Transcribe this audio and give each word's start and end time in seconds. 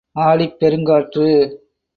ஆடிப் 0.15 0.57
பெருங் 0.59 0.83
காற்று. 0.83 1.27